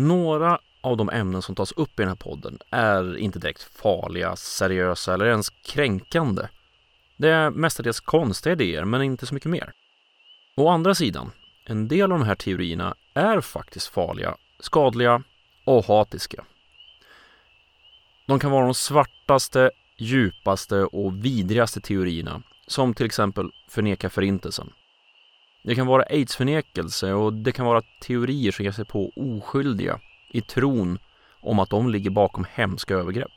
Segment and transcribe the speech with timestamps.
[0.00, 4.36] Några av de ämnen som tas upp i den här podden är inte direkt farliga,
[4.36, 6.48] seriösa eller ens kränkande.
[7.16, 9.72] Det är mestadels konstiga idéer, men inte så mycket mer.
[10.56, 11.30] Å andra sidan,
[11.66, 15.22] en del av de här teorierna är faktiskt farliga, skadliga
[15.64, 16.44] och hatiska.
[18.26, 24.72] De kan vara de svartaste, djupaste och vidrigaste teorierna, som till exempel förneka förintelsen.
[25.62, 30.00] Det kan vara aidsförnekelse och det kan vara teorier som ger sig på oskyldiga
[30.32, 30.98] i tron
[31.40, 33.32] om att de ligger bakom hemska övergrepp.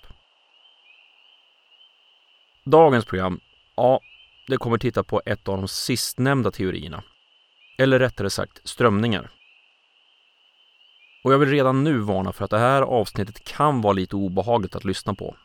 [2.66, 3.40] Dagens program,
[3.76, 4.00] ja,
[4.48, 7.04] det kommer titta på ett av de sistnämnda teorierna.
[7.78, 9.30] Eller rättare sagt strömningar.
[11.24, 14.76] Och jag vill redan nu varna för att det här avsnittet kan vara lite obehagligt
[14.76, 15.36] att lyssna på.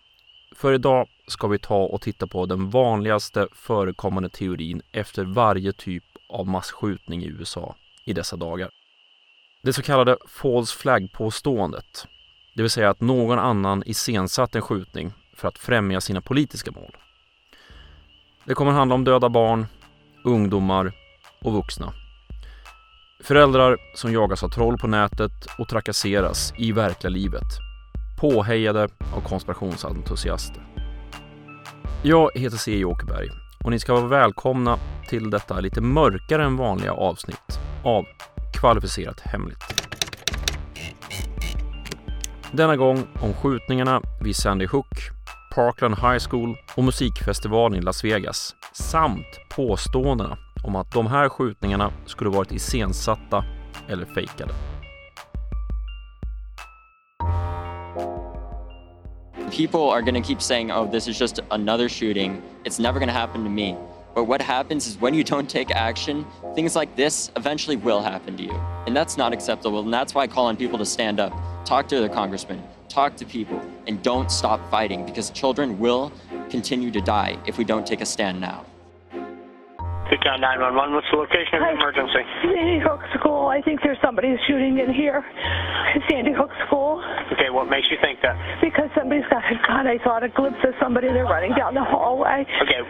[0.57, 6.05] För idag ska vi ta och titta på den vanligaste förekommande teorin efter varje typ
[6.29, 7.75] av massskjutning i USA
[8.05, 8.71] i dessa dagar.
[9.63, 12.07] Det så kallade false flag-påståendet,
[12.55, 16.97] det vill säga att någon annan iscensatt en skjutning för att främja sina politiska mål.
[18.45, 19.67] Det kommer handla om döda barn,
[20.25, 20.93] ungdomar
[21.41, 21.93] och vuxna.
[23.25, 27.59] Föräldrar som jagas av troll på nätet och trakasseras i verkliga livet.
[28.21, 30.63] Påhejade av konspirationsentusiaster.
[32.03, 32.85] Jag heter C.
[32.85, 33.29] Åkerberg
[33.69, 38.05] och ni ska vara välkomna till detta lite mörkare än vanliga avsnitt av
[38.61, 39.91] Kvalificerat Hemligt.
[42.53, 45.11] Denna gång om skjutningarna vid Sandy Hook,
[45.55, 51.93] Parkland High School och musikfestivalen i Las Vegas samt påståendena om att de här skjutningarna
[52.07, 53.45] skulle varit iscensatta
[53.89, 54.53] eller fejkade.
[59.59, 62.41] People are going to keep saying, oh, this is just another shooting.
[62.65, 63.77] It's never going to happen to me.
[64.15, 66.25] But what happens is when you don't take action,
[66.55, 68.55] things like this eventually will happen to you.
[68.87, 69.81] And that's not acceptable.
[69.81, 73.17] And that's why I call on people to stand up, talk to their congressman, talk
[73.17, 76.13] to people, and don't stop fighting because children will
[76.51, 78.65] continue to die if we don't take a stand now.
[80.09, 81.77] Pecan 911, what's the location of the Hi.
[81.77, 82.23] emergency?
[82.41, 83.49] Sandy Hook School.
[83.53, 85.21] I think there's somebody shooting in here.
[86.09, 87.05] Sandy Hook School.
[87.33, 88.33] Okay, what makes you think that?
[88.65, 89.85] Because somebody's got a gun.
[89.87, 91.09] I saw a glimpse of somebody.
[91.09, 92.47] They're running down the hallway.
[92.65, 92.81] Okay.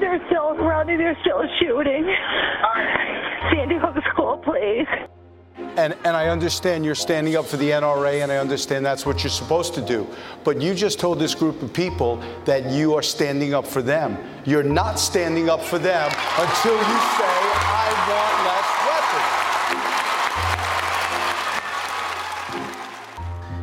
[0.00, 0.98] They're still running.
[0.98, 2.04] They're still shooting.
[3.52, 4.86] Sandy Hook School, please.
[5.76, 9.22] And, and I understand you're standing up for the NRA, and I understand that's what
[9.22, 10.06] you're supposed to do.
[10.42, 12.16] But you just told this group of people
[12.46, 14.16] that you are standing up for them.
[14.46, 17.36] You're not standing up for them until you say,
[17.68, 18.68] I want less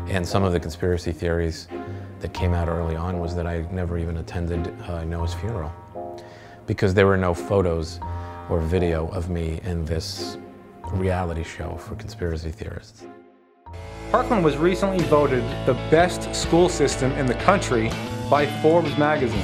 [0.05, 0.15] weapons.
[0.15, 1.67] And some of the conspiracy theories
[2.19, 5.71] that came out early on was that I never even attended uh, Noah's funeral
[6.67, 7.99] because there were no photos
[8.49, 10.37] or video of me in this
[10.93, 13.05] reality show for conspiracy theorists.
[14.11, 17.89] Parkland was recently voted the best school system in the country
[18.29, 19.41] by Forbes magazine.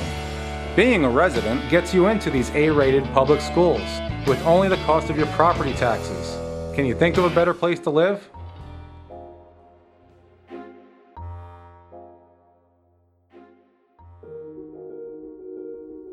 [0.76, 3.82] Being a resident gets you into these A rated public schools
[4.28, 6.38] with only the cost of your property taxes.
[6.76, 8.30] Can you think of a better place to live?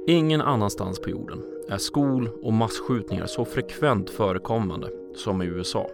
[0.08, 5.90] Ingen annanstans på jorden är skol och massskjutningar så frekvent förekommande som i USA.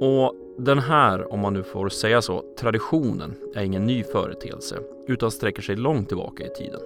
[0.00, 5.30] Och den här, om man nu får säga så, traditionen är ingen ny företeelse utan
[5.30, 6.80] sträcker sig långt tillbaka i tiden.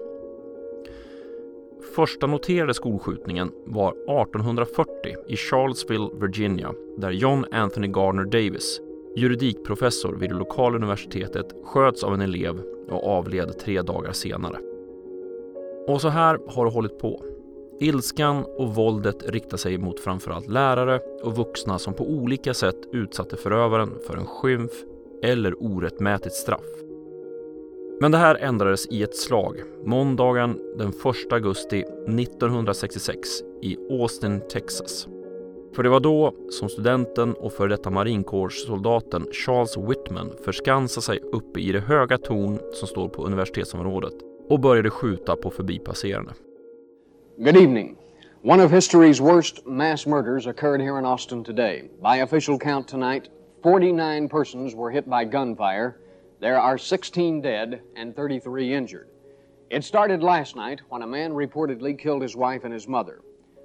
[1.94, 4.93] Första noterade skolskjutningen var 1840
[5.28, 8.81] i Charlottesville, Virginia, där John Anthony Gardner Davis,
[9.16, 14.59] juridikprofessor vid det lokala universitetet, sköts av en elev och avled tre dagar senare.
[15.88, 17.22] Och så här har det hållit på.
[17.80, 23.36] Ilskan och våldet riktar sig mot framförallt lärare och vuxna som på olika sätt utsatte
[23.36, 24.72] förövaren för en skymf
[25.22, 26.84] eller orättmätigt straff.
[28.00, 33.28] Men det här ändrades i ett slag måndagen den 1 augusti 1966
[33.62, 35.08] i Austin, Texas.
[35.74, 41.60] För det var då som studenten och före detta marinkårssoldaten Charles Whitman förskansade sig uppe
[41.60, 44.15] i det höga torn som står på universitetsområdet
[44.48, 46.32] och började skjuta på förbipasserande.
[47.42, 47.97] Good evening.
[48.42, 51.91] One of history's worst mass murders occurred here in Austin today.
[52.01, 53.28] By official count tonight,
[53.60, 55.98] 49 persons were hit by gunfire.
[56.39, 59.09] There are 16 dead and 33 injured.
[59.69, 63.21] It started last night when a man reportedly killed his wife and his mother.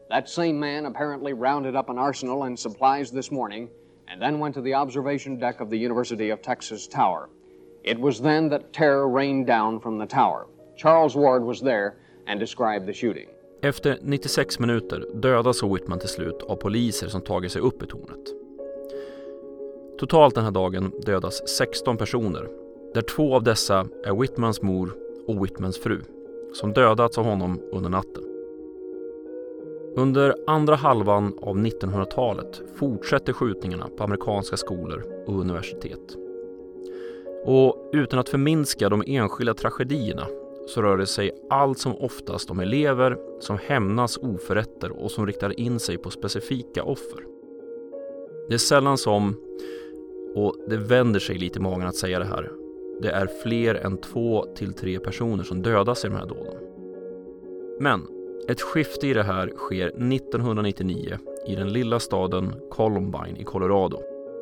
[0.09, 3.69] That same man apparently rounded up an arsenal and supplies this morning
[4.07, 7.29] and then went to the observation deck of the University of Texas Tower.
[7.83, 10.47] It was then that terror rained down from the tower.
[10.75, 13.27] Charles Ward was there and described the shooting.
[13.61, 18.19] Efter 96 minuter dödas Whitman till slut av poliser som tagit sig upp i tornet.
[19.99, 22.49] Totalt den här dagen dödas 16 personer,
[22.93, 24.93] där två av dessa är Whitmans mor
[25.27, 26.01] och Whitmans fru,
[26.53, 28.23] som dödats av honom under natten.
[29.95, 36.17] Under andra halvan av 1900-talet fortsätter skjutningarna på amerikanska skolor och universitet.
[37.45, 40.27] Och utan att förminska de enskilda tragedierna
[40.69, 45.59] så rör det sig allt som oftast om elever som hämnas oförrätter och som riktar
[45.59, 47.23] in sig på specifika offer.
[48.47, 49.35] Det är sällan som,
[50.35, 52.51] och det vänder sig lite i magen att säga det här,
[53.01, 56.57] det är fler än två till tre personer som dödas i de här dåden.
[57.79, 58.07] Men
[58.47, 61.17] ett skifte i det här sker 1999
[61.47, 64.01] i den lilla staden Columbine i Colorado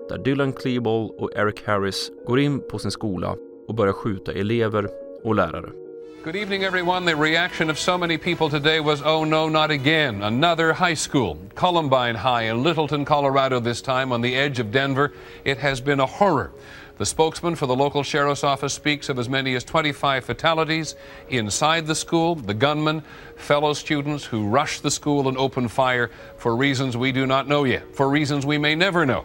[0.09, 3.35] där Dylan Klebold och Eric Harris går in på sin skola
[3.68, 4.89] och börjar skjuta elever
[5.23, 5.86] och lärare.
[6.23, 7.05] Good evening, everyone.
[7.05, 10.23] The reaction of so many people today was, oh no, not again.
[10.23, 15.13] Another high school, Columbine High in Littleton, Colorado, this time on the edge of Denver.
[15.45, 16.51] It has been a horror.
[16.97, 20.95] The spokesman for the local sheriff's office speaks of as many as 25 fatalities
[21.29, 23.03] inside the school, the gunmen,
[23.35, 27.63] fellow students who rushed the school and opened fire for reasons we do not know
[27.63, 29.23] yet, for reasons we may never know.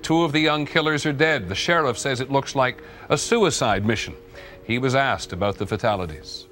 [0.00, 1.48] Two of the young killers are dead.
[1.48, 4.16] The sheriff says it looks like a suicide mission.
[4.64, 6.48] He was asked about the fatalities.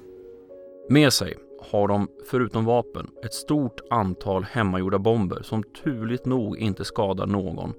[0.89, 6.85] Med sig har de, förutom vapen, ett stort antal hemmagjorda bomber som turligt nog inte
[6.85, 7.73] skadar någon,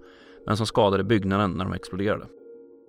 [0.46, 2.26] men som skadade byggnaden när de exploderade.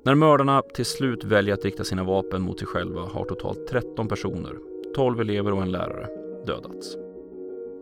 [0.05, 4.07] När mördarna till slut väljer att rikta sina vapen mot sig själva har totalt 13
[4.07, 4.57] personer,
[4.95, 6.07] 12 elever och en lärare,
[6.45, 6.97] dödats.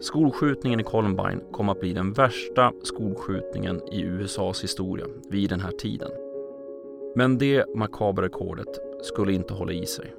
[0.01, 5.71] Skolskjutningen i Columbine kom att bli den värsta skolskjutningen i USAs historia vid den här
[5.71, 6.11] tiden.
[7.15, 10.15] Men det makabra rekordet skulle inte hålla i sig.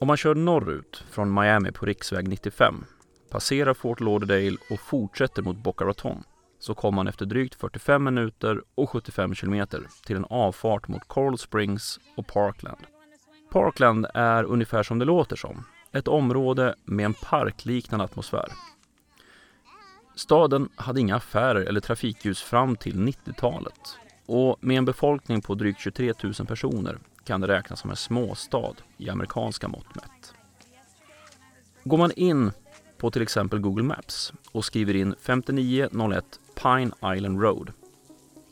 [0.00, 2.84] Om man kör norrut från Miami på riksväg 95,
[3.30, 6.22] passerar Fort Lauderdale och fortsätter mot Boca Raton
[6.58, 11.38] så kommer man efter drygt 45 minuter och 75 kilometer till en avfart mot Coral
[11.38, 12.86] Springs och Parkland.
[13.52, 18.48] Parkland är ungefär som det låter som, ett område med en parkliknande atmosfär.
[20.14, 25.80] Staden hade inga affärer eller trafikljus fram till 90-talet och med en befolkning på drygt
[25.80, 30.34] 23 000 personer kan det räknas som en småstad i amerikanska mått mätt.
[31.84, 32.52] Går man in
[32.98, 36.24] på till exempel Google Maps och skriver in 5901
[36.62, 37.72] Pine Island Road,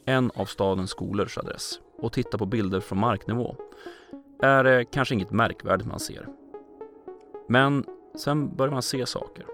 [0.05, 3.56] en av stadens skolors adress, och tittar på bilder från marknivå
[4.43, 6.29] är det kanske inget märkvärdigt man ser.
[7.49, 7.85] Men
[8.19, 9.47] sen börjar man se saker.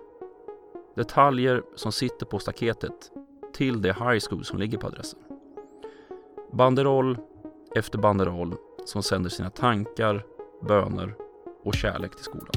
[0.99, 3.11] Detaljer som sitter på staketet
[3.55, 5.19] till det high school som ligger på adressen.
[6.53, 7.19] Banderoll
[7.77, 8.55] efter banderoll
[8.85, 10.25] som sänder sina tankar,
[10.69, 11.15] böner
[11.65, 12.53] och kärlek till skolan.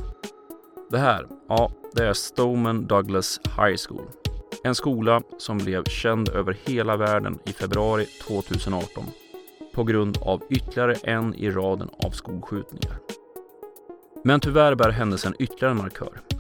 [0.90, 4.06] Det här, ja, det är Stoneman Douglas High School.
[4.64, 9.04] En skola som blev känd över hela världen i februari 2018
[9.74, 12.98] på grund av ytterligare en i raden av skolskjutningar.
[14.24, 16.31] Men tyvärr bär händelsen ytterligare en markör.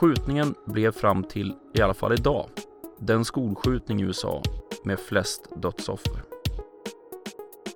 [0.00, 2.48] Skjutningen blev fram till, i alla fall idag,
[2.98, 4.42] den skolskjutning i USA
[4.84, 6.22] med flest dödsoffer.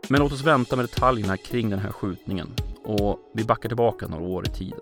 [0.09, 2.49] Men låt oss vänta med detaljerna kring den här skjutningen
[2.85, 4.81] och vi backar tillbaka några år i tiden.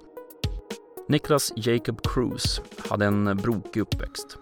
[1.08, 4.38] Niklas Jacob Cruz hade en brokig uppväxt.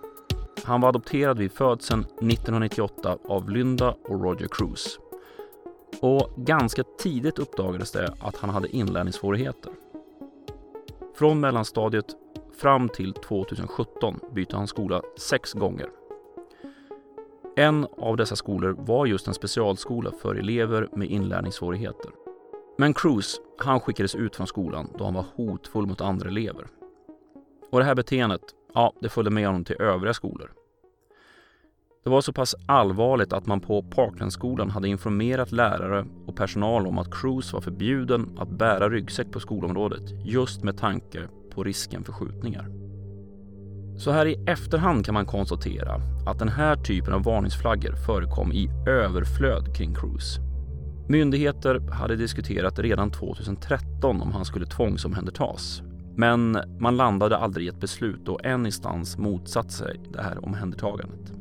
[0.64, 4.98] Han var adopterad vid födseln 1998 av Lynda och Roger Cruz.
[6.00, 9.72] Och ganska tidigt uppdagades det att han hade inlärningssvårigheter.
[11.14, 12.06] Från mellanstadiet
[12.58, 15.86] fram till 2017 bytte han skola sex gånger.
[17.56, 22.10] En av dessa skolor var just en specialskola för elever med inlärningssvårigheter.
[22.78, 26.66] Men Cruz, han skickades ut från skolan då han var hotfull mot andra elever.
[27.70, 28.42] Och det här beteendet,
[28.74, 30.52] ja, det följde med honom till övriga skolor.
[32.04, 36.98] Det var så pass allvarligt att man på Parklandskolan hade informerat lärare och personal om
[36.98, 42.12] att Cruz var förbjuden att bära ryggsäck på skolområdet just med tanke på risken för
[42.12, 42.68] skjutningar.
[43.98, 48.68] Så här i efterhand kan man konstatera att den här typen av varningsflaggor förekom i
[48.86, 50.38] överflöd kring Cruz.
[51.08, 55.82] Myndigheter hade diskuterat redan 2013 om han skulle tvångsomhändertas.
[56.16, 61.32] Men man landade aldrig i ett beslut och en instans motsatte sig det här omhändertagandet.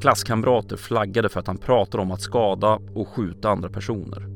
[0.00, 4.28] Klasskamrater flaggade för att han pratade om att skada och skjuta andra personer.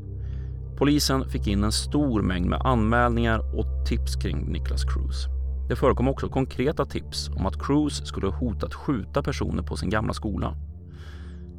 [0.78, 5.26] Polisen fick in en stor mängd med anmälningar och tips kring Niklas Cruz.
[5.68, 10.12] Det förekom också konkreta tips om att Cruz skulle hotat skjuta personer på sin gamla
[10.12, 10.56] skola.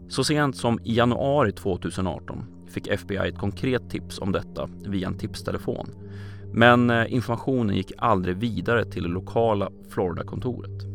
[0.09, 5.17] Så sent som i januari 2018 fick FBI ett konkret tips om detta via en
[5.17, 5.89] tipstelefon.
[6.53, 10.87] Men eh, informationen gick aldrig vidare till det lokala Florida-kontoret.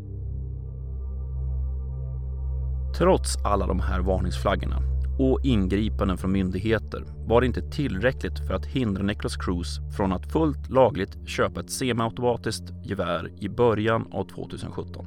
[2.99, 8.67] Trots alla de här varningsflaggorna och ingripanden från myndigheter var det inte tillräckligt för att
[8.67, 15.07] hindra Niklas Cruz från att fullt lagligt köpa ett semiautomatiskt gevär i början av 2017.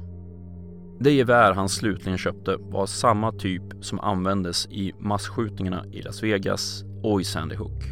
[1.00, 6.84] Det gevär han slutligen köpte var samma typ som användes i massskjutningarna i Las Vegas
[7.02, 7.84] och i Sandy Hook.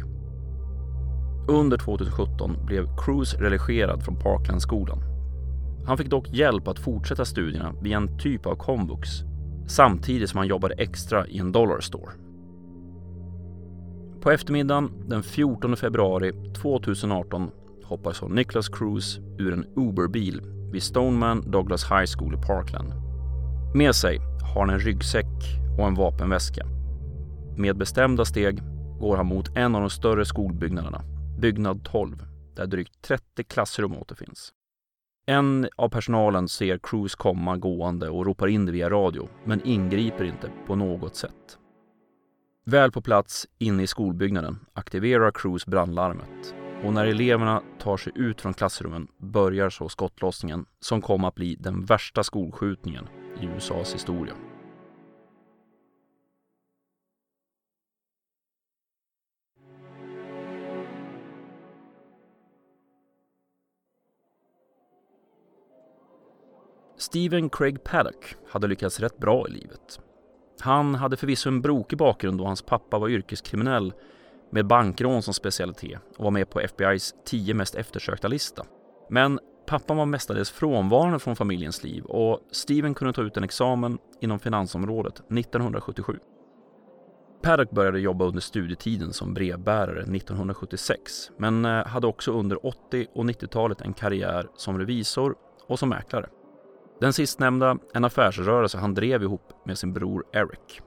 [1.47, 4.99] Under 2017 blev Cruz relegerad från Parklandskolan.
[5.85, 9.09] Han fick dock hjälp att fortsätta studierna via en typ av komvux
[9.67, 12.11] samtidigt som han jobbade extra i en dollarstore.
[14.21, 17.51] På eftermiddagen den 14 februari 2018
[17.83, 20.41] hoppar så Niklas Cruz ur en Uber-bil
[20.71, 22.93] vid Stoneman Douglas High School i Parkland.
[23.75, 24.19] Med sig
[24.53, 26.65] har han en ryggsäck och en vapenväska.
[27.57, 28.59] Med bestämda steg
[28.99, 31.01] går han mot en av de större skolbyggnaderna,
[31.39, 32.17] byggnad 12,
[32.55, 34.54] där drygt 30 klassrum återfinns.
[35.27, 40.23] En av personalen ser Cruz komma gående och ropar in det via radio, men ingriper
[40.23, 41.57] inte på något sätt.
[42.65, 48.41] Väl på plats inne i skolbyggnaden aktiverar Cruz brandlarmet och när eleverna tar sig ut
[48.41, 53.07] från klassrummen börjar så skottlossningen som kom att bli den värsta skolskjutningen
[53.41, 54.33] i USAs historia.
[67.05, 69.99] Steven Craig Paddock hade lyckats rätt bra i livet.
[70.59, 73.93] Han hade förvisso en brokig bakgrund då hans pappa var yrkeskriminell
[74.51, 78.65] med bankrån som specialitet och var med på FBI's 10 mest eftersökta lista.
[79.09, 83.97] Men pappan var mestadels frånvarande från familjens liv och Steven kunde ta ut en examen
[84.21, 86.19] inom finansområdet 1977.
[87.41, 93.23] Paddock började jobba under studietiden som brevbärare 1976 men eh, hade också under 80 och
[93.23, 95.35] 90-talet en karriär som revisor
[95.67, 96.29] och som mäklare.
[96.99, 100.81] Den sistnämnda en affärsrörelse han drev ihop med sin bror Eric.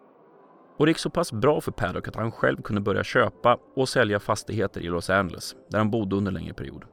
[0.78, 3.88] Och det gick så pass bra för Paddock att han själv kunde börja köpa och
[3.88, 6.84] sälja fastigheter i Los Angeles, där han bodde under en längre period.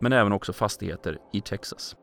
[0.00, 1.96] Men även också fastigheter i Texas.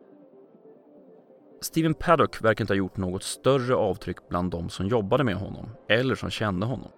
[1.62, 5.70] Steven Paddock verkar inte ha gjort något större avtryck bland de som jobbade med honom
[5.90, 6.92] eller som kände honom.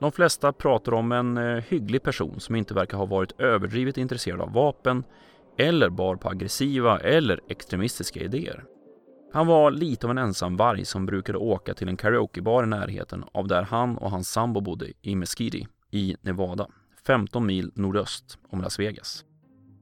[0.00, 4.40] De flesta pratar om en eh, hygglig person som inte verkar ha varit överdrivet intresserad
[4.40, 5.04] av vapen
[5.58, 8.64] eller bar på aggressiva eller extremistiska idéer.
[9.32, 13.24] Han var lite av en ensam varg som brukade åka till en karaokebar i närheten
[13.32, 16.66] av där han och hans sambo bodde i Mesquite i Nevada,
[17.06, 19.24] 15 mil nordöst om Las Vegas.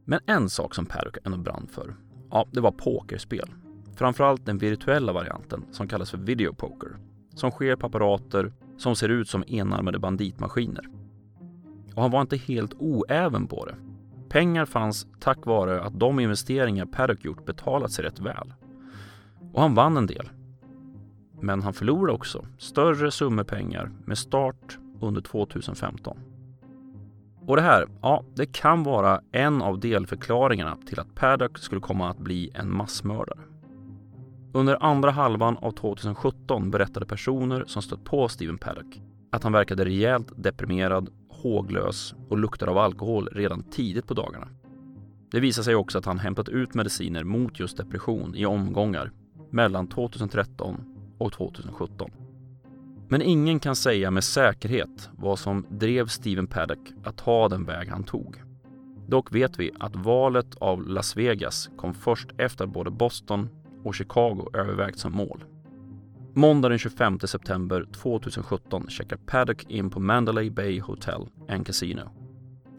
[0.04, 1.96] Men en sak som Paddock ändå brann för,
[2.30, 3.50] ja, det var pokerspel.
[3.96, 6.88] Framförallt den virtuella varianten som kallas för video poker,
[7.34, 10.88] som sker på apparater som ser ut som enarmade banditmaskiner.
[11.94, 13.74] Och han var inte helt oäven på det.
[14.28, 18.52] Pengar fanns tack vare att de investeringar Paddock gjort betalat sig rätt väl.
[19.58, 20.28] Och han vann en del.
[21.40, 26.18] Men han förlorade också större summor pengar med start under 2015.
[27.46, 32.10] Och det här, ja, det kan vara en av delförklaringarna till att Paddock skulle komma
[32.10, 33.38] att bli en massmördare.
[34.52, 39.84] Under andra halvan av 2017 berättade personer som stött på Steven Paddock att han verkade
[39.84, 44.48] rejält deprimerad, håglös och luktade av alkohol redan tidigt på dagarna.
[45.30, 49.12] Det visade sig också att han hämtat ut mediciner mot just depression i omgångar
[49.50, 50.84] mellan 2013
[51.18, 52.10] och 2017.
[53.08, 57.88] Men ingen kan säga med säkerhet vad som drev Steven Paddock att ta den väg
[57.88, 58.42] han tog.
[59.06, 63.48] Dock vet vi att valet av Las Vegas kom först efter att både Boston
[63.84, 65.44] och Chicago övervägt som mål.
[66.34, 72.10] Måndag den 25 september 2017 checkar Paddock in på Mandalay Bay Hotel and Casino.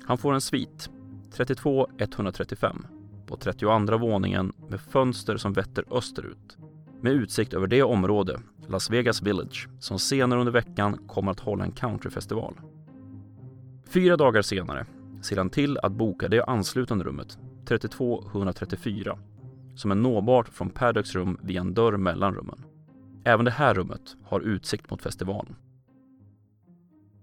[0.06, 0.90] Han får en svit,
[1.34, 2.86] 32 135,
[3.30, 6.58] på 32 våningen med fönster som vetter österut
[7.02, 11.64] med utsikt över det område, Las Vegas Village, som senare under veckan kommer att hålla
[11.64, 12.60] en countryfestival.
[13.90, 14.86] Fyra dagar senare
[15.22, 19.20] ser han till att boka det anslutande rummet, 32134,
[19.76, 22.66] som är nåbart från Paddocks rum via en dörr mellan rummen.
[23.24, 25.56] Även det här rummet har utsikt mot festivalen.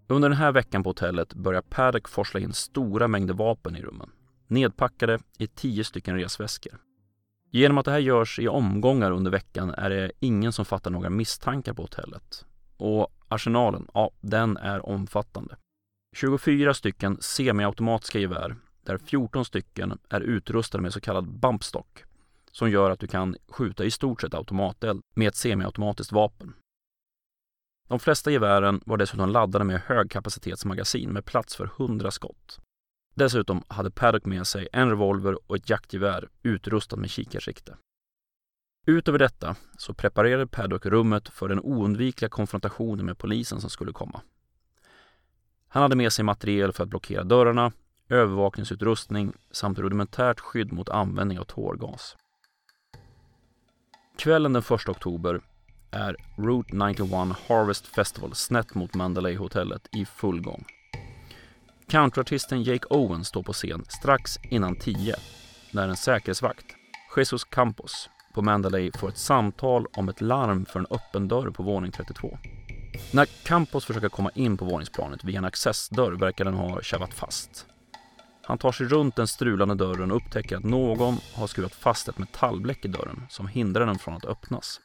[0.09, 4.11] Under den här veckan på hotellet börjar Paddock forsla in stora mängder vapen i rummen,
[4.51, 6.79] nedpackade i tio stycken resväskor.
[7.51, 11.11] Genom att det här görs i omgångar under veckan är det ingen som fattar några
[11.11, 12.45] misstankar på hotellet.
[12.77, 15.57] Och arsenalen, ja, den är omfattande.
[16.17, 22.05] 24 stycken semiautomatiska gevär där 14 stycken är utrustade med så kallad bumpstock
[22.53, 26.55] som gör att du kan skjuta i stort sett automateld med ett semiautomatiskt vapen.
[27.89, 32.61] De flesta gevären var dessutom laddade med högkapacitetsmagasin med plats för 100 skott.
[33.17, 37.77] Dessutom hade Paddock med sig en revolver och ett jaktgevär utrustat med kikarsikte.
[38.87, 44.21] Utöver detta så preparerade Paddock rummet för den oundvikliga konfrontationen med polisen som skulle komma.
[45.69, 47.73] Han hade med sig materiel för att blockera dörrarna,
[48.09, 52.17] övervakningsutrustning samt rudimentärt skydd mot användning av tårgas.
[54.19, 55.41] Kvällen den 1 oktober
[55.91, 57.11] är Route 91
[57.49, 60.65] Harvest Festival snett mot Mandalay-hotellet i full gång.
[61.89, 65.17] Countryartisten Jake Owen står på scen strax innan 10
[65.71, 66.67] när en säkerhetsvakt,
[67.17, 71.63] Jesus Campos, på Mandalay får ett samtal om ett larm för en öppen dörr på
[71.63, 72.39] våning 32.
[73.13, 77.67] När Campos försöker komma in på våningsplanet via en accessdörr verkar den ha tjavat fast.
[78.43, 82.19] Han tar sig runt den strulande dörren och upptäcker att någon har skruvat fast ett
[82.19, 84.81] metallbläck i dörren som hindrar den från att öppnas.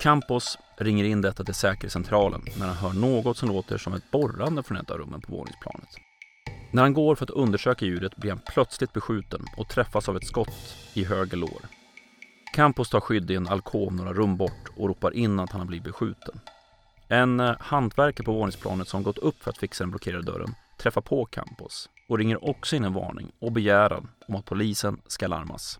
[0.00, 4.62] Campos ringer in detta till säkerhetscentralen när han hör något som låter som ett borrande
[4.62, 5.88] från ett av rummen på våningsplanet.
[6.70, 10.26] När han går för att undersöka ljudet blir han plötsligt beskjuten och träffas av ett
[10.26, 11.62] skott i höger lår.
[12.54, 15.66] Campos tar skydd i en alkov några rum bort och ropar in att han har
[15.66, 16.40] blivit beskjuten.
[17.08, 21.00] En eh, hantverkare på våningsplanet som gått upp för att fixa den blockerade dörren träffar
[21.00, 25.78] på Campos och ringer också in en varning och begäran om att polisen ska larmas.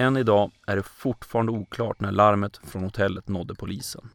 [0.00, 4.10] Än idag är det fortfarande oklart när larmet från hotellet nådde polisen.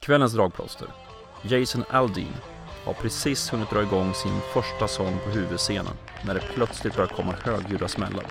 [0.00, 0.88] Kvällens dragplåster.
[1.42, 2.36] Jason Aldean
[2.84, 5.92] har precis hunnit dra igång sin första sång på huvudscenen
[6.26, 8.24] när det plötsligt börjar komma högljudda smällar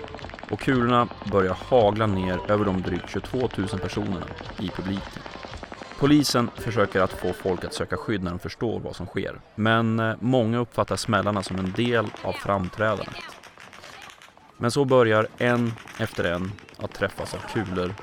[0.51, 4.25] och kulorna börjar hagla ner över de drygt 22 000 personerna
[4.59, 5.21] i publiken.
[5.99, 9.99] Polisen försöker att få folk att söka skydd när de förstår vad som sker, men
[9.99, 13.44] eh, många uppfattar smällarna som en del av framträdandet.
[14.57, 17.93] Men så börjar en efter en att träffas av kulor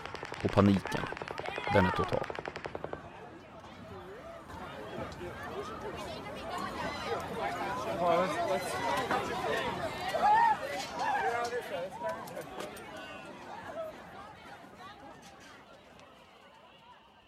[0.44, 1.02] och paniken,
[1.72, 2.26] den är total.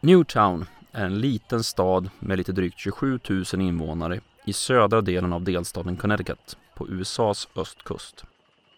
[0.01, 5.43] Newtown är en liten stad med lite drygt 27 000 invånare i södra delen av
[5.43, 8.25] delstaten Connecticut på USAs östkust.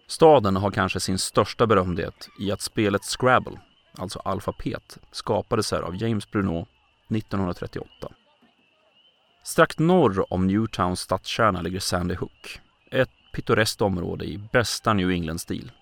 [0.09, 3.61] Staden har kanske sin största berömdhet i att spelet Scrabble,
[3.99, 6.66] alltså alfabet, skapades här av James Bruno
[7.09, 7.88] 1938.
[9.42, 15.73] Strax norr om Newtowns stadskärna ligger Sandy Hook, ett pittoreskt område i bästa New England-stil.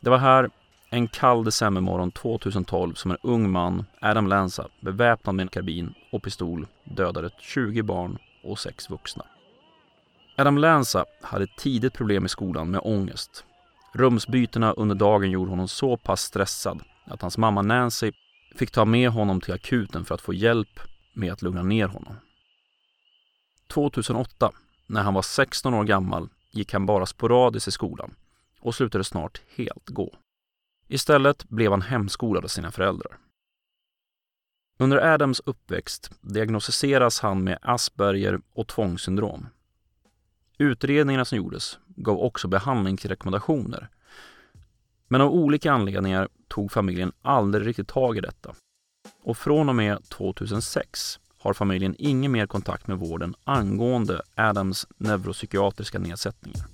[0.00, 0.50] Det var här
[0.90, 6.22] en kall decembermorgon 2012 som en ung man, Adam Lanza, beväpnad med en karbin och
[6.22, 9.24] pistol dödade 20 barn och 6 vuxna.
[10.40, 13.44] Adam Lanza hade tidigt problem i skolan med ångest.
[13.92, 18.12] Rumsbytena under dagen gjorde honom så pass stressad att hans mamma Nancy
[18.54, 20.80] fick ta med honom till akuten för att få hjälp
[21.14, 22.16] med att lugna ner honom.
[23.66, 24.50] 2008,
[24.86, 28.14] när han var 16 år gammal, gick han bara sporadiskt i skolan
[28.60, 30.14] och slutade snart helt gå.
[30.88, 33.18] Istället blev han hemskolad av sina föräldrar.
[34.78, 39.46] Under Adams uppväxt diagnostiseras han med Asperger och tvångssyndrom.
[40.60, 43.88] Utredningarna som gjordes gav också behandlingsrekommendationer.
[45.08, 48.54] Men av olika anledningar tog familjen aldrig riktigt tag i detta.
[49.22, 55.98] Och från och med 2006 har familjen ingen mer kontakt med vården angående Adams neuropsykiatriska
[55.98, 56.66] nedsättningar.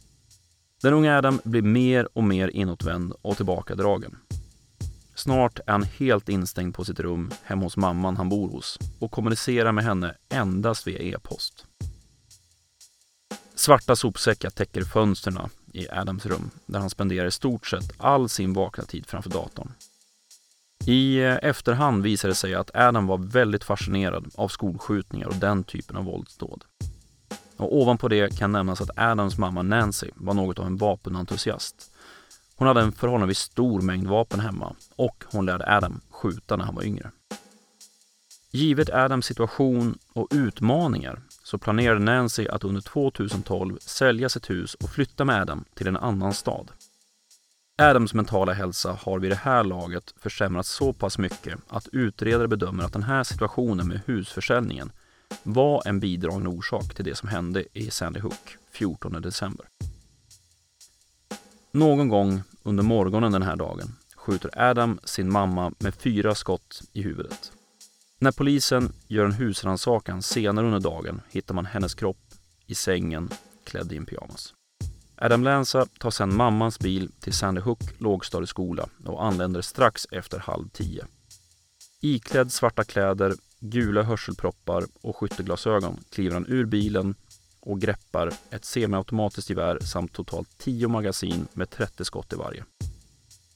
[0.83, 4.16] Den unga Adam blir mer och mer inåtvänd och tillbakadragen.
[5.14, 9.11] Snart är han helt instängd på sitt rum hemma hos mamman han bor hos och
[9.11, 11.66] kommunicerar med henne endast via e-post.
[13.57, 15.38] Svarta sopsäckar täcker fönstren
[15.73, 19.73] i Adams rum där han spenderar i stort sett all sin vakna tid framför datorn.
[20.87, 25.64] I eh, efterhand visar det sig att Adam var väldigt fascinerad av skolskjutningar och den
[25.64, 26.64] typen av våldsdåd.
[27.57, 31.92] Och ovanpå det kan nämnas att Adams mamma Nancy var något av en vapenentusiast.
[32.57, 36.75] Hon hade en förhållandevis stor mängd vapen hemma och hon lärde Adam skjuta när han
[36.75, 37.11] var yngre.
[38.51, 44.90] Givet Adams situation och utmaningar så planerade Nancy att under 2012 sälja sitt hus och
[44.90, 46.70] flytta med Adam till en annan stad.
[47.78, 52.85] Adams mentala hälsa har vid det här laget försämrats så pass mycket att utredare bedömer
[52.85, 54.92] att den här situationen med husförsäljningen
[55.42, 59.66] var en bidragande orsak till det som hände i Sandy Hook 14 december.
[61.72, 67.02] Någon gång under morgonen den här dagen skjuter Adam sin mamma med fyra skott i
[67.02, 67.52] huvudet.
[68.18, 72.35] När polisen gör en husrannsakan senare under dagen hittar man hennes kropp
[72.66, 73.31] i sängen
[73.64, 74.55] klädd i en pyjamas.
[75.16, 80.68] Adam Lanza tar sedan mammans bil till Sandy Hook lågstadieskola och anländer strax efter halv
[80.68, 81.07] tio.
[82.00, 87.14] Iklädd svarta kläder, gula hörselproppar och skytteglasögon kliver han ur bilen
[87.61, 92.64] och greppar ett semiautomatiskt gevär samt totalt 10 magasin med 30 skott i varje.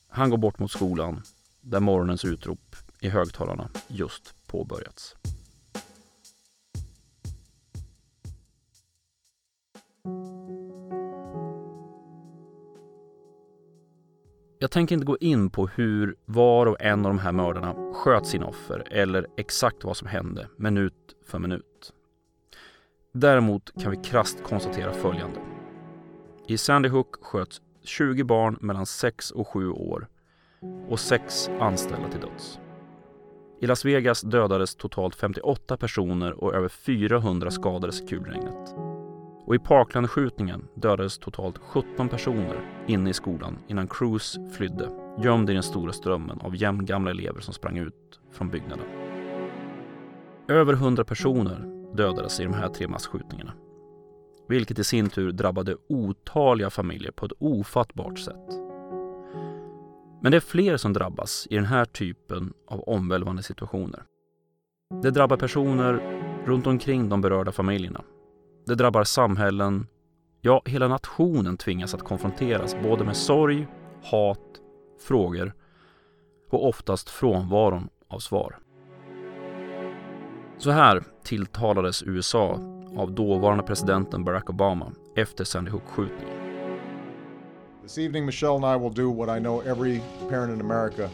[0.09, 1.23] Han går bort mot skolan
[1.61, 5.17] där morgonens utrop i högtalarna just påbörjats.
[14.59, 18.27] Jag tänker inte gå in på hur var och en av de här mördarna sköt
[18.27, 21.93] sina offer eller exakt vad som hände minut för minut.
[23.13, 25.41] Däremot kan vi krast konstatera följande.
[26.47, 30.09] I Sandy Hook sköts 20 barn mellan 6 och 7 år
[30.89, 32.59] och 6 anställda till döds.
[33.63, 38.75] I Las Vegas dödades totalt 58 personer och över 400 skadades i kulregnet.
[39.47, 44.89] Och i Parkland-skjutningen dödades totalt 17 personer inne i skolan innan Cruz flydde,
[45.23, 48.87] gömd i den stora strömmen av jämngamla elever som sprang ut från byggnaden.
[50.49, 53.53] Över 100 personer dödades i de här tre massskjutningarna.
[54.49, 58.70] Vilket i sin tur drabbade otaliga familjer på ett ofattbart sätt.
[60.21, 64.03] Men det är fler som drabbas i den här typen av omvälvande situationer.
[65.03, 68.03] Det drabbar personer runt omkring de berörda familjerna
[68.71, 69.87] det drabbar samhällen,
[70.41, 73.67] ja hela nationen tvingas att konfronteras både med sorg,
[74.03, 74.39] hat,
[75.07, 75.53] frågor
[76.51, 78.59] och oftast frånvaron av svar.
[80.59, 82.59] Så här tilltalades USA
[82.97, 86.40] av dåvarande presidenten Barack Obama efter Sandy Hook-skjutningen.
[87.91, 91.11] This evening Michelle and I will do what I know every parent in America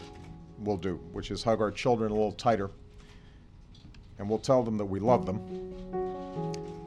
[0.59, 2.69] will do, which is hug our children a little tighter
[4.19, 5.39] and we'll tell them that we love them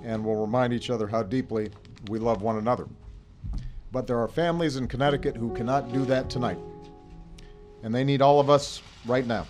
[0.05, 1.73] and we'll remind each other how deeply
[2.09, 2.87] we love one another.
[3.91, 6.59] But there are families in Connecticut who cannot do that tonight,
[7.83, 9.45] and they need all of us right now.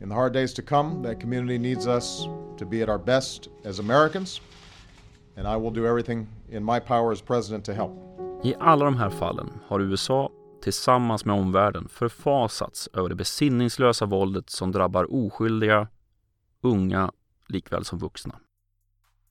[0.00, 3.50] In the hard days to come, that community needs us to be at our best
[3.64, 4.40] as Americans,
[5.36, 8.07] and I will do everything in my power as president to help.
[8.42, 10.30] I alla de här fallen har USA
[10.62, 15.88] tillsammans med omvärlden förfasats över det besinningslösa våldet som drabbar oskyldiga,
[16.62, 17.12] unga
[17.48, 18.34] likväl som vuxna.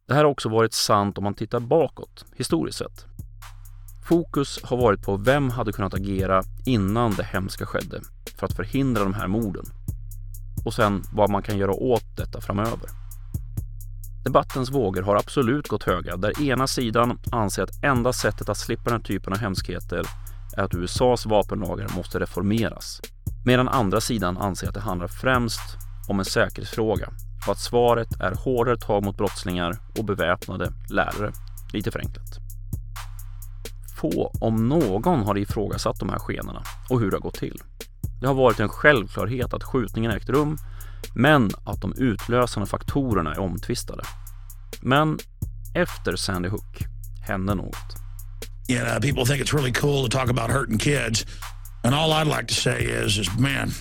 [0.07, 3.05] Det här har också varit sant om man tittar bakåt, historiskt sett.
[4.07, 8.01] Fokus har varit på vem hade kunnat agera innan det hemska skedde
[8.39, 9.65] för att förhindra de här morden.
[10.65, 13.06] Och sen vad man kan göra åt detta framöver.
[14.27, 18.83] Debattens vågor har absolut gått höga där ena sidan anser att enda sättet att slippa
[18.83, 20.03] den här typen av hemskheter
[20.57, 23.01] är att USAs vapenlagar måste reformeras.
[23.45, 25.61] Medan andra sidan anser att det handlar främst
[26.07, 27.09] om en säkerhetsfråga
[27.45, 31.31] och att svaret är hårdare tag mot brottslingar och beväpnade lärare.
[31.73, 32.37] Lite förenklat.
[33.97, 37.61] Få, om någon, har ifrågasatt de här skenorna och hur det har gått till.
[38.21, 40.57] Det har varit en självklarhet att skjutningen ägt rum,
[41.13, 44.03] men att de utlösande faktorerna är omtvistade.
[44.81, 45.19] Men
[45.73, 46.85] efter Sandy Hook
[47.21, 47.95] hände något.
[48.69, 51.25] You uh, know, people think it's really cool to talk about hurting kids.
[51.83, 53.71] And all I'd like to say is, is man,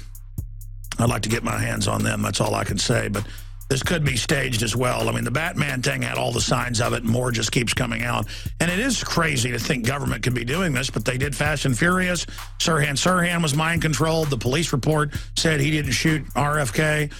[0.98, 2.22] I'd like to get my hands on them.
[2.22, 3.08] That's all I can say.
[3.08, 3.24] But
[3.68, 5.08] this could be staged as well.
[5.08, 7.74] I mean, the Batman thing had all the signs of it, and more just keeps
[7.74, 8.26] coming out.
[8.60, 11.64] And it is crazy to think government could be doing this, but they did Fast
[11.64, 12.26] and Furious.
[12.58, 14.30] Sirhan Sirhan was mind controlled.
[14.30, 17.12] The police report said he didn't shoot RFK.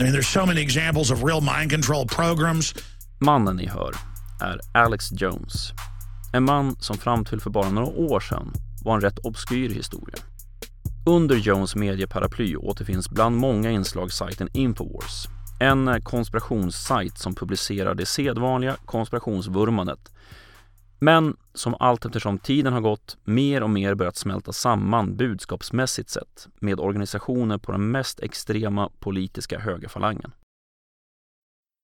[0.00, 2.74] I mean, there's so many examples of real mind control programs.
[3.20, 3.94] Mannen ni hör
[4.40, 5.72] är Alex Jones.
[6.32, 8.52] En man som fram till för bara några år sedan
[8.84, 10.16] var en rätt obskyr historia.
[11.06, 18.76] Under Jones medieparaply återfinns bland många inslag sajten Infowars en konspirationssajt som publicerar det sedvanliga
[18.84, 20.12] konspirationsvurmandet
[20.98, 26.48] men som allt eftersom tiden har gått mer och mer börjat smälta samman budskapsmässigt sett
[26.60, 30.32] med organisationer på den mest extrema politiska högerfalangen.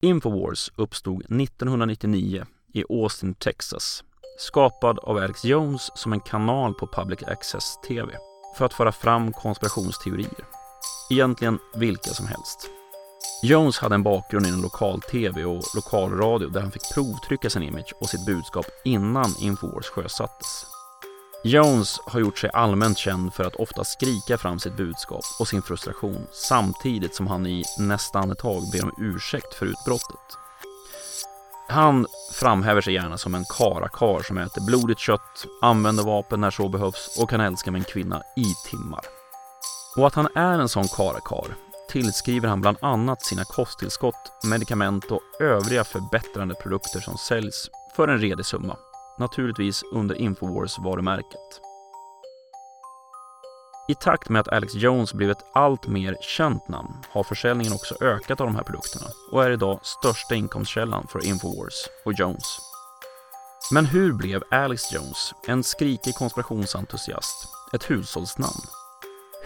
[0.02, 4.04] Infowars uppstod 1999 i Austin, Texas
[4.38, 8.12] skapad av Alex Jones som en kanal på Public Access TV
[8.56, 10.44] för att föra fram konspirationsteorier.
[11.10, 12.73] Egentligen vilka som helst.
[13.44, 18.08] Jones hade en bakgrund inom lokal-tv och lokalradio där han fick provtrycka sin image och
[18.08, 20.66] sitt budskap innan Infowars sjösattes.
[21.42, 25.62] Jones har gjort sig allmänt känd för att ofta skrika fram sitt budskap och sin
[25.62, 30.38] frustration samtidigt som han i nästa andetag ber om ursäkt för utbrottet.
[31.68, 36.68] Han framhäver sig gärna som en karakar som äter blodigt kött, använder vapen när så
[36.68, 39.04] behövs och kan älska med en kvinna i timmar.
[39.96, 45.20] Och att han är en sån karakar tillskriver han bland annat sina kosttillskott, medicament och
[45.40, 48.76] övriga förbättrande produkter som säljs för en redig summa.
[49.18, 51.60] Naturligtvis under Infowars varumärket.
[53.88, 57.94] I takt med att Alex Jones blev ett allt mer känt namn har försäljningen också
[58.00, 62.58] ökat av de här produkterna och är idag största inkomstkällan för Infowars och Jones.
[63.72, 68.83] Men hur blev Alex Jones, en skrikig konspirationsentusiast, ett hushållsnamn?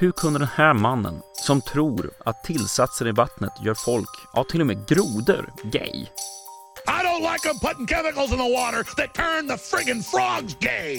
[0.01, 4.61] Hur kunde den här mannen, som tror att tillsatser i vattnet gör folk, ja till
[4.61, 6.07] och med grodor, gay?
[6.87, 10.99] I don't like them putting chemicals in the water that turn the friggin' frogs gay.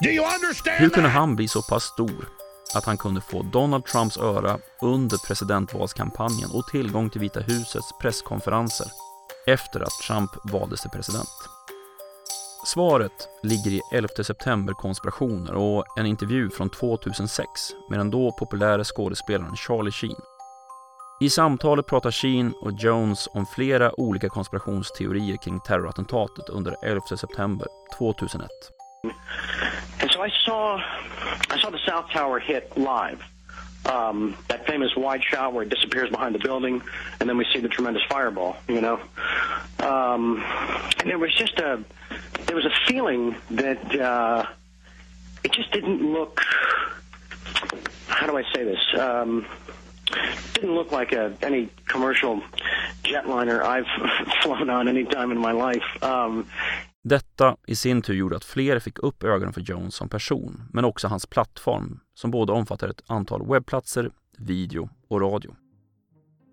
[0.00, 2.28] Do you understand Hur kunde han bli så pass stor
[2.74, 8.86] att han kunde få Donald Trumps öra under presidentvalskampanjen och tillgång till Vita husets presskonferenser
[9.46, 11.28] efter att Trump valdes till president?
[12.64, 17.48] Svaret ligger i 11 september-konspirationer och en intervju från 2006
[17.90, 20.20] med den då populära skådespelaren Charlie Sheen.
[21.20, 27.66] I samtalet pratar Sheen och Jones om flera olika konspirationsteorier kring terrorattentatet under 11 september
[27.98, 28.50] 2001.
[30.02, 30.80] And so I saw,
[31.56, 33.18] I saw the South Tower hit live.
[33.86, 36.82] Um, that famous wide shot where it disappears behind the building,
[37.18, 38.56] and then we see the tremendous fireball.
[38.68, 39.00] You know,
[39.78, 40.44] um,
[40.98, 41.82] and there was just a,
[42.46, 44.46] there was a feeling that uh,
[45.42, 46.40] it just didn't look.
[48.06, 48.80] How do I say this?
[48.98, 49.46] Um,
[50.54, 52.42] didn't look like a, any commercial
[53.04, 53.86] jetliner I've
[54.42, 55.84] flown on any time in my life.
[56.02, 56.46] Um,
[57.02, 60.84] Detta i sin tur gjorde att fler fick upp ögonen för Jones som person, men
[60.84, 65.54] också hans plattform som både omfattar ett antal webbplatser, video och radio.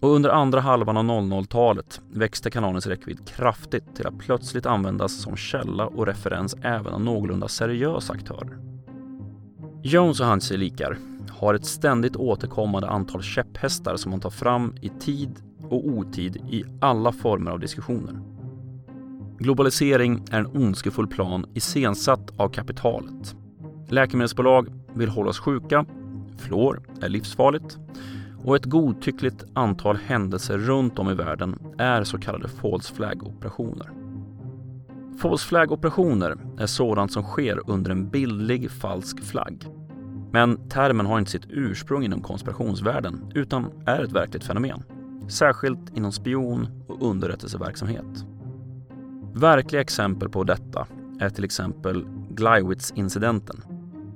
[0.01, 5.35] Och under andra halvan av 00-talet växte kanalens räckvidd kraftigt till att plötsligt användas som
[5.35, 8.57] källa och referens även av någorlunda seriösa aktörer.
[9.83, 10.97] Jones och hans gelikar
[11.29, 16.63] har ett ständigt återkommande antal käpphästar som man tar fram i tid och otid i
[16.81, 18.36] alla former av diskussioner.
[19.39, 23.35] Globalisering är en ondskefull plan iscensatt av kapitalet.
[23.89, 25.85] Läkemedelsbolag vill hålla oss sjuka,
[26.37, 27.77] fluor är livsfarligt
[28.43, 33.91] och ett godtyckligt antal händelser runt om i världen är så kallade false flag-operationer.
[35.21, 39.65] False flag-operationer är sådant som sker under en bildlig falsk flagg.
[40.31, 44.83] Men termen har inte sitt ursprung inom konspirationsvärlden utan är ett verkligt fenomen.
[45.27, 48.25] Särskilt inom spion och underrättelseverksamhet.
[49.37, 50.87] Verkliga exempel på detta
[51.19, 53.61] är till exempel Gleiwitz-incidenten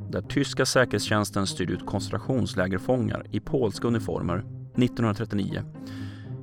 [0.10, 5.63] där tyska säkerhetstjänsten styrde ut koncentrationslägerfångar i polska uniformer 1939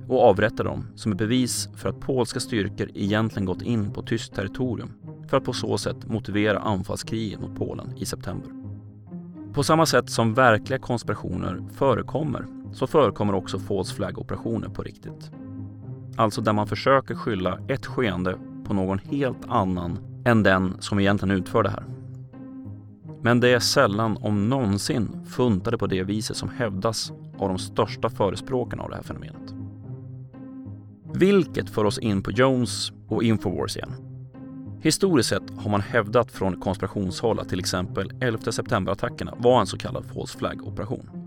[0.09, 4.35] och avrättade dem som ett bevis för att polska styrkor egentligen gått in på tyskt
[4.35, 4.93] territorium
[5.29, 8.51] för att på så sätt motivera anfallskriget mot Polen i september.
[9.53, 15.31] På samma sätt som verkliga konspirationer förekommer så förekommer också false flag-operationer på riktigt.
[16.17, 18.39] Alltså där man försöker skylla ett skeende
[18.69, 21.85] på någon helt annan än den som egentligen utför det här.
[23.23, 28.11] Men det är sällan, om någonsin, funtade på det viset som hävdas av de största
[28.11, 29.55] förespråkarna av det här fenomenet.
[31.15, 33.95] Vilket för oss in på Jones och Infowars igen.
[34.81, 39.79] Historiskt sett har man hävdat från konspirationshåll att till exempel 11 september-attackerna var en så
[39.79, 41.18] kallad false flag-operation.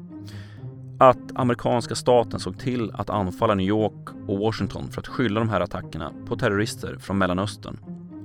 [1.01, 5.49] Att amerikanska staten såg till att anfalla New York och Washington för att skylla de
[5.49, 7.77] här attackerna på terrorister från Mellanöstern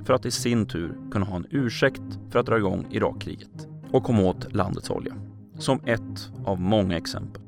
[0.04, 4.04] för att i sin tur kunna ha en ursäkt för att dra igång Irakkriget och
[4.04, 5.14] komma åt landets olja.
[5.58, 7.42] Som ett av många exempel.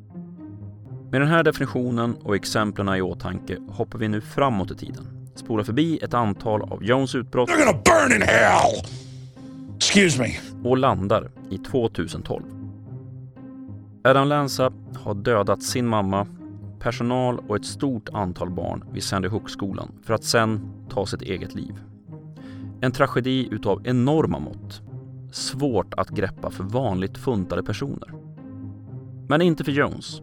[1.11, 5.31] Med den här definitionen och exemplen i åtanke hoppar vi nu framåt i tiden.
[5.35, 7.51] Spolar förbi ett antal av Jones utbrott
[10.65, 12.58] och landar i 2012.
[14.05, 16.27] Adam Lanza har dödat sin mamma,
[16.81, 21.55] personal och ett stort antal barn vid Sandy Hook-skolan för att sen ta sitt eget
[21.55, 21.75] liv.
[22.81, 24.83] En tragedi utav enorma mått.
[25.33, 28.15] Svårt att greppa för vanligt funtade personer.
[29.29, 30.23] Men inte för Jones.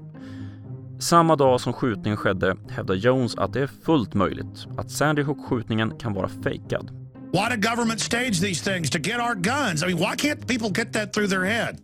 [0.99, 5.97] Samma dag som skjutningen skedde hävdar Jones att det är fullt möjligt att Sandy Hook-skjutningen
[5.99, 6.91] kan vara fejkad.
[7.31, 9.83] Why did government stage these things to get our guns?
[9.83, 11.77] I mean, why can't people get that through their head?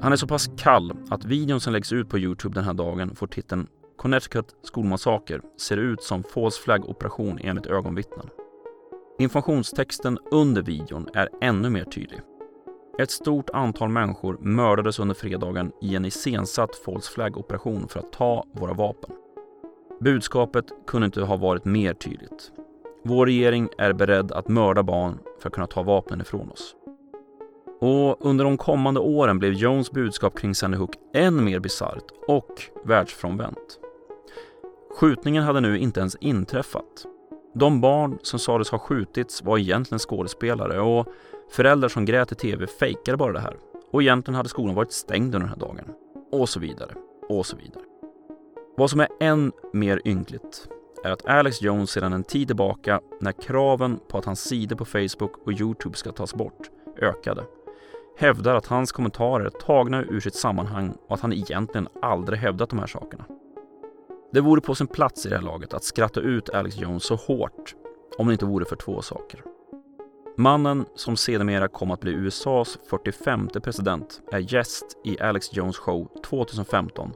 [0.00, 3.14] Han är så pass kall att videon som läggs ut på Youtube den här dagen
[3.14, 8.26] får titeln Connecticut skolmassaker ser ut som false flag-operation enligt ögonvittnen.
[9.18, 12.20] Informationstexten under videon är ännu mer tydlig.
[12.98, 18.44] Ett stort antal människor mördades under fredagen i en iscensatt false flag-operation för att ta
[18.52, 19.10] våra vapen.
[20.00, 22.52] Budskapet kunde inte ha varit mer tydligt.
[23.04, 26.74] Vår regering är beredd att mörda barn för att kunna ta vapnen ifrån oss.
[27.80, 32.62] Och under de kommande åren blev Jones budskap kring Sandy Hook än mer bisarrt och
[32.84, 33.78] världsfrånvänt.
[34.98, 37.06] Skjutningen hade nu inte ens inträffat.
[37.54, 41.06] De barn som sades ha skjutits var egentligen skådespelare och
[41.50, 43.56] föräldrar som grät i tv fejkade bara det här
[43.92, 45.84] Och egentligen hade skolan varit stängd under den här dagen.
[46.32, 46.94] Och så vidare.
[47.28, 47.82] Och så vidare.
[48.76, 50.68] Vad som är än mer ynkligt
[51.04, 54.84] är att Alex Jones sedan en tid tillbaka, när kraven på att hans sidor på
[54.84, 57.44] Facebook och Youtube ska tas bort ökade,
[58.18, 62.70] hävdar att hans kommentarer är tagna ur sitt sammanhang och att han egentligen aldrig hävdat
[62.70, 63.24] de här sakerna.
[64.32, 67.14] Det vore på sin plats i det här laget att skratta ut Alex Jones så
[67.14, 67.74] hårt
[68.18, 69.42] om det inte vore för två saker.
[70.36, 76.08] Mannen som sedermera kom att bli USAs 45 president är gäst i Alex Jones show
[76.24, 77.12] 2015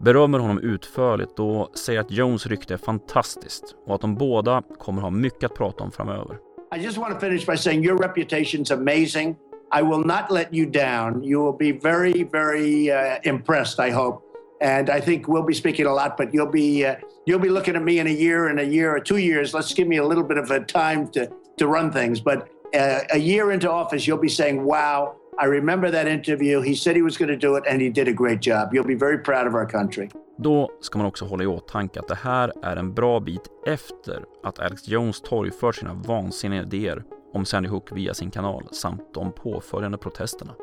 [0.00, 5.02] berömmer honom utförligt och säger att Jones rykte är fantastiskt och att de båda kommer
[5.02, 6.38] ha mycket att prata om framöver.
[6.76, 9.36] I just want to finish by saying your reputation's amazing.
[9.72, 11.22] I will not let you down.
[11.22, 14.24] You will be very, very uh, impressed, I hope.
[14.60, 17.76] And I think we'll be speaking a lot, but you'll be uh, you'll be looking
[17.76, 19.54] at me in a year, and a year or two years.
[19.54, 22.20] Let's give me a little bit of a time to to run things.
[22.20, 26.60] But uh, a year into office, you'll be saying, "Wow, I remember that interview.
[26.60, 28.74] He said he was going to do it, and he did a great job.
[28.74, 32.08] You'll be very proud of our country." Då ska man också hålla i åtanke att
[32.08, 37.44] det här är en bra bit efter att Alex Jones torgfört sina vansinniga idéer om
[37.44, 40.54] Sandy Hook via sin kanal samt de påföljande protesterna.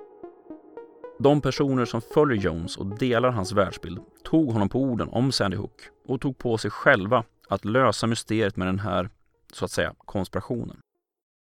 [1.20, 5.58] De personer som följer Jones och delar hans världsbild tog honom på orden om Sandy
[5.58, 9.10] Hook och tog på sig själva att lösa mysteriet med den här,
[9.54, 10.78] så att säga, konspirationen.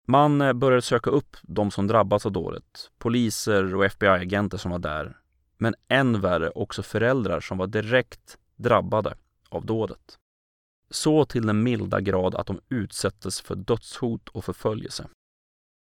[0.06, 4.78] Man eh, började söka upp de som drabbats av dådet, poliser och FBI-agenter som var
[4.78, 5.16] där,
[5.58, 9.14] men än värre också föräldrar som var direkt drabbade
[9.48, 10.18] av dådet.
[10.90, 15.08] Så till den milda grad att de utsattes för dödshot och förföljelse.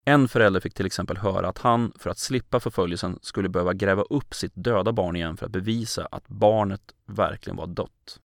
[0.05, 4.03] En förälder fick till exempel höra att han, för att slippa förföljelsen, skulle behöva gräva
[4.03, 8.21] upp sitt döda barn igen för att bevisa att barnet verkligen var dött.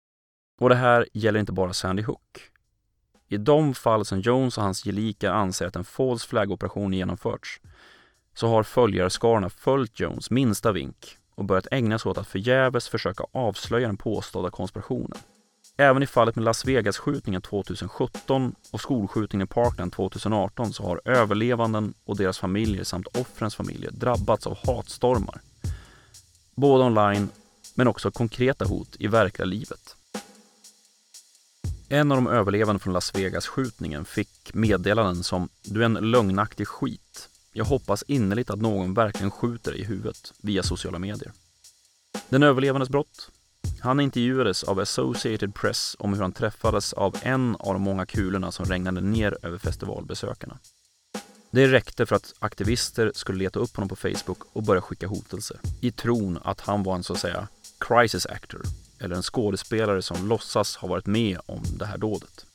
[0.60, 2.50] Och det här gäller inte bara Sandy Hook.
[3.28, 7.60] I de fall som Jones och hans gelikar anser att en false flag-operation genomförts
[8.34, 13.24] så har följarskarorna följt Jones minsta vink och börjat ägna sig åt att förgäves försöka
[13.32, 15.18] avslöja den påstådda konspirationen.
[15.76, 21.94] Även i fallet med Las Vegas-skjutningen 2017 och skolskjutningen i Parkland 2018 så har överlevanden
[22.04, 25.40] och deras familjer samt offrens familjer drabbats av hatstormar.
[26.54, 27.28] Både online
[27.74, 29.96] men också konkreta hot i verkliga livet.
[31.88, 37.28] En av de överlevande från Las Vegas-skjutningen fick meddelanden som “Du är en lögnaktig skit.
[37.52, 41.32] Jag hoppas innerligt att någon verkligen skjuter dig i huvudet” via sociala medier.
[42.28, 43.30] Den överlevandes brott
[43.84, 48.52] han intervjuades av Associated Press om hur han träffades av en av de många kulorna
[48.52, 50.58] som regnade ner över festivalbesökarna.
[51.50, 55.60] Det räckte för att aktivister skulle leta upp honom på Facebook och börja skicka hotelser
[55.80, 58.62] i tron att han var en så att säga crisis actor
[58.98, 62.46] eller en skådespelare som låtsas ha varit med om det här dådet.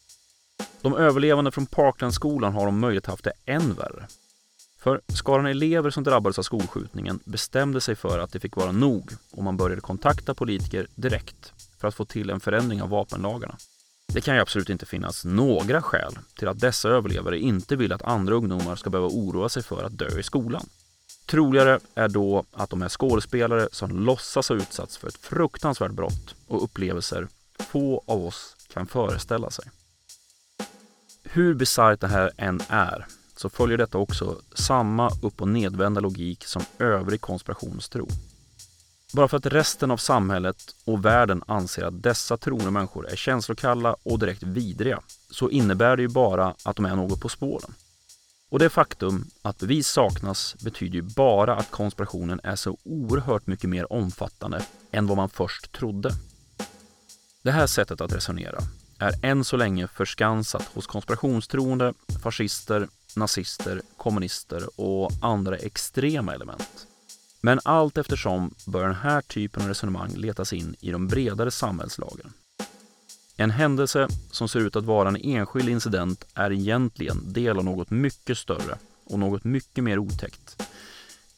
[0.82, 4.08] De överlevande från Parklandskolan har om möjligt haft det än värre.
[4.80, 9.12] För skaran elever som drabbades av skolskjutningen bestämde sig för att det fick vara nog
[9.32, 13.58] och man började kontakta politiker direkt för att få till en förändring av vapenlagarna.
[14.14, 18.02] Det kan ju absolut inte finnas några skäl till att dessa överlevare inte vill att
[18.02, 20.70] andra ungdomar ska behöva oroa sig för att dö i skolan.
[21.26, 26.36] Troligare är då att de är skådespelare som låtsas ha utsatts för ett fruktansvärt brott
[26.48, 27.28] och upplevelser
[27.60, 29.66] få av oss kan föreställa sig.
[31.24, 33.06] Hur bisarrt det här än är
[33.40, 38.08] så följer detta också samma upp och nedvända logik som övrig konspirationstro.
[39.14, 43.96] Bara för att resten av samhället och världen anser att dessa troende människor är känslokalla
[44.04, 47.74] och direkt vidriga så innebär det ju bara att de är något på spåren.
[48.50, 53.70] Och det faktum att bevis saknas betyder ju bara att konspirationen är så oerhört mycket
[53.70, 56.12] mer omfattande än vad man först trodde.
[57.42, 58.60] Det här sättet att resonera
[59.00, 66.88] är än så länge förskansat hos konspirationstroende, fascister, nazister, kommunister och andra extrema element.
[67.42, 72.34] Men allt eftersom bör den här typen av resonemang letas in i de bredare samhällslagren.
[73.36, 77.90] En händelse som ser ut att vara en enskild incident är egentligen del av något
[77.90, 80.62] mycket större och något mycket mer otäckt.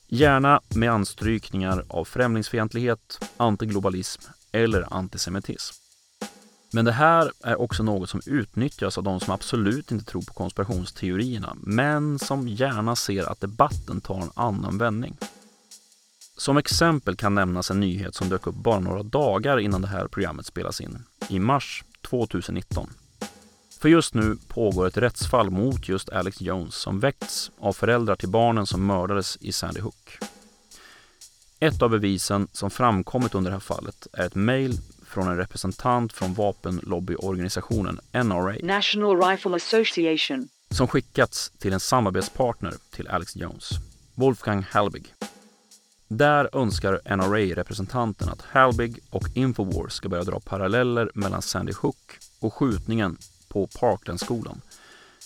[0.07, 5.80] Gärna med anstrykningar av främlingsfientlighet, antiglobalism eller antisemitism.
[6.73, 10.33] Men det här är också något som utnyttjas av de som absolut inte tror på
[10.33, 15.17] konspirationsteorierna, men som gärna ser att debatten tar en annan vändning.
[16.37, 20.07] Som exempel kan nämnas en nyhet som dök upp bara några dagar innan det här
[20.07, 22.89] programmet spelas in, i mars 2019.
[23.79, 28.29] För just nu pågår ett rättsfall mot just Alex Jones som väckts av föräldrar till
[28.29, 30.17] barnen som mördades i Sandy Hook.
[31.59, 34.79] Ett av bevisen som framkommit under det här fallet är ett mejl
[35.11, 43.07] från en representant från vapenlobbyorganisationen NRA National Rifle Association som skickats till en samarbetspartner till
[43.07, 43.69] Alex Jones,
[44.15, 45.13] Wolfgang Halbig.
[46.07, 52.53] Där önskar NRA-representanten att Halbig och Infowars ska börja dra paralleller mellan Sandy Hook och
[52.53, 54.61] skjutningen på Parklandskolan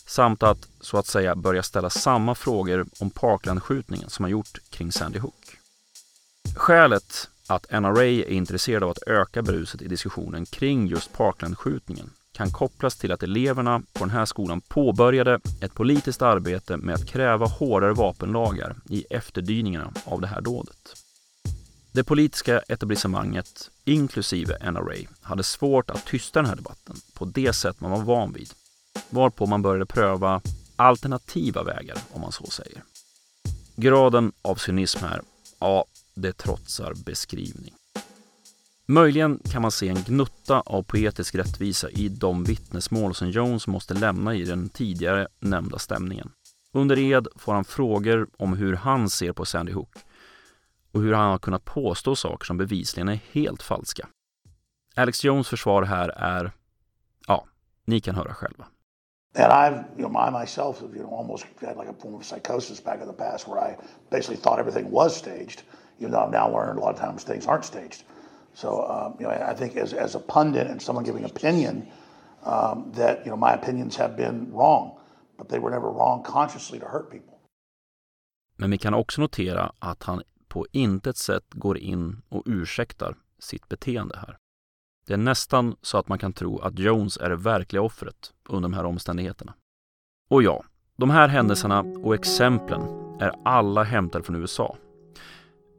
[0.08, 4.92] samt att så att säga börja ställa samma frågor om Parklandskjutningen som man gjort kring
[4.92, 5.58] Sandy Hook.
[6.56, 12.52] Skälet att NRA är intresserad av att öka bruset i diskussionen kring just Parkland-skjutningen kan
[12.52, 17.46] kopplas till att eleverna på den här skolan påbörjade ett politiskt arbete med att kräva
[17.46, 20.96] hårdare vapenlagar i efterdyningarna av det här dådet.
[21.92, 27.82] Det politiska etablissemanget, inklusive NRA, hade svårt att tysta den här debatten på det sätt
[27.82, 28.50] man var van vid,
[29.10, 30.42] varpå man började pröva
[30.76, 32.84] alternativa vägar, om man så säger.
[33.76, 35.22] Graden av cynism här,
[35.60, 35.86] ja,
[36.16, 37.74] det trotsar beskrivning.
[38.86, 43.94] Möjligen kan man se en gnutta av poetisk rättvisa i de vittnesmål som Jones måste
[43.94, 46.32] lämna i den tidigare nämnda stämningen.
[46.72, 49.96] Under ed får han frågor om hur han ser på Sandy Hook
[50.92, 54.08] och hur han har kunnat påstå saker som bevisligen är helt falska.
[54.96, 56.52] Alex Jones försvar här är,
[57.28, 57.46] ja,
[57.86, 58.66] ni kan höra själva.
[59.38, 62.84] And I've, you know, I myself, you know, almost had like a form of psychosis
[62.84, 63.76] back in the past where I
[64.10, 65.64] basically thought everything was staged,
[66.00, 68.04] even though I've now learned a lot of times things aren't staged.
[68.54, 71.86] So, um, you know, I think as, as a pundit and someone giving opinion,
[72.44, 74.98] um, that, you know, my opinions have been wrong,
[75.38, 77.34] but they were never wrong consciously to hurt people.
[78.56, 83.70] Men vi kan också notera att han på intet sätt går in och ursäktar sitt
[83.70, 84.38] beteende här.
[85.08, 88.70] Det är nästan så att man kan tro att Jones är det verkliga offret under
[88.70, 89.54] de här omständigheterna.
[90.30, 90.64] Och ja,
[90.98, 92.82] de här händelserna och exemplen
[93.20, 94.78] är alla hämtade från USA.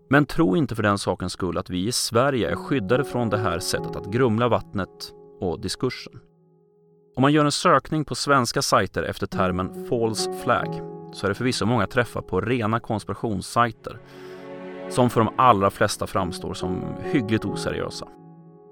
[0.08, 3.38] Men tro inte för den sakens skull att vi i Sverige är skyddade från det
[3.38, 6.12] här sättet att grumla vattnet och diskursen.
[7.16, 10.80] Om man gör en sökning på svenska sajter efter termen false flag
[11.12, 14.00] så är det förvisso många träffar på rena konspirationssajter
[14.90, 18.08] som för de allra flesta framstår som hyggligt oseriösa.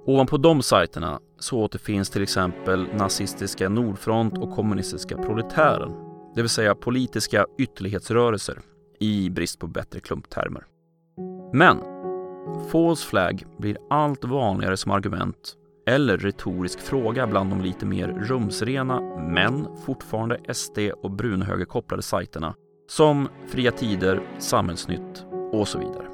[0.07, 5.93] Ovanpå de sajterna så återfinns till exempel nazistiska Nordfront och kommunistiska Proletären,
[6.35, 8.59] det vill säga politiska ytterlighetsrörelser
[9.01, 10.65] i brist på bättre klumptermer.
[11.55, 11.79] Men
[12.71, 15.55] false flag blir allt vanligare som argument
[15.87, 22.55] eller retorisk fråga bland de lite mer rumsrena men fortfarande SD och brunhögerkopplade sajterna
[22.89, 26.07] som Fria Tider, Samhällsnytt och så vidare.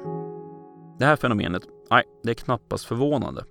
[0.99, 3.45] Det här fenomenet, nej, det är knappast förvånande.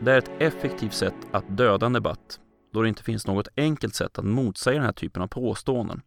[0.00, 2.40] Det är ett effektivt sätt att döda en debatt
[2.72, 6.02] då det inte finns något enkelt sätt att motsäga den här typen av påståenden.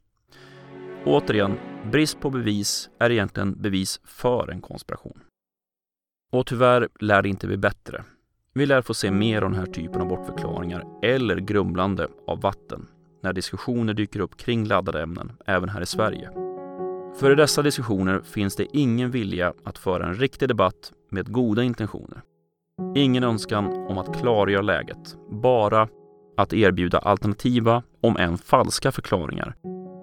[1.07, 1.57] Återigen,
[1.91, 5.19] brist på bevis är egentligen bevis för en konspiration.
[6.31, 8.03] Och tyvärr lär det inte bli bättre.
[8.53, 12.87] Vi lär få se mer av den här typen av bortförklaringar eller grumlande av vatten
[13.23, 16.29] när diskussioner dyker upp kring laddade ämnen även här i Sverige.
[17.19, 21.63] För i dessa diskussioner finns det ingen vilja att föra en riktig debatt med goda
[21.63, 22.21] intentioner.
[22.95, 25.87] Ingen önskan om att klargöra läget, bara
[26.37, 29.55] att erbjuda alternativa, om än falska förklaringar